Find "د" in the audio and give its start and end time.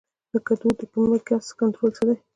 0.31-0.33, 0.79-0.81